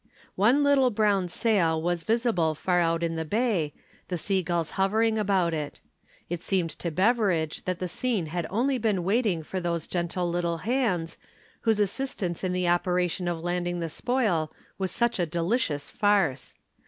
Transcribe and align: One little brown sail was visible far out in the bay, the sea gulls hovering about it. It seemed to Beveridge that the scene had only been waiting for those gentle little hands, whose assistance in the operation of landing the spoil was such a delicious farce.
One 0.35 0.63
little 0.63 0.89
brown 0.89 1.27
sail 1.29 1.79
was 1.79 2.01
visible 2.01 2.55
far 2.55 2.79
out 2.79 3.03
in 3.03 3.17
the 3.17 3.23
bay, 3.23 3.71
the 4.07 4.17
sea 4.17 4.41
gulls 4.41 4.71
hovering 4.71 5.19
about 5.19 5.53
it. 5.53 5.79
It 6.27 6.41
seemed 6.41 6.71
to 6.71 6.89
Beveridge 6.89 7.63
that 7.65 7.77
the 7.77 7.87
scene 7.87 8.25
had 8.25 8.47
only 8.49 8.79
been 8.79 9.03
waiting 9.03 9.43
for 9.43 9.59
those 9.61 9.85
gentle 9.85 10.27
little 10.27 10.57
hands, 10.65 11.19
whose 11.59 11.79
assistance 11.79 12.43
in 12.43 12.51
the 12.51 12.67
operation 12.67 13.27
of 13.27 13.41
landing 13.41 13.79
the 13.79 13.89
spoil 13.89 14.51
was 14.79 14.89
such 14.89 15.19
a 15.19 15.27
delicious 15.27 15.91
farce. 15.91 16.55